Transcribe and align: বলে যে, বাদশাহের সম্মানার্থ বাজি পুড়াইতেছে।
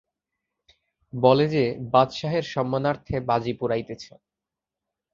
বলে 1.13 1.45
যে, 1.47 1.63
বাদশাহের 1.93 2.45
সম্মানার্থ 2.53 3.07
বাজি 3.27 3.53
পুড়াইতেছে। 3.53 4.13